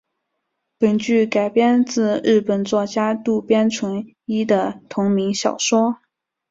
[0.79, 5.99] 本剧改编自日本作家渡边淳一的同名小说。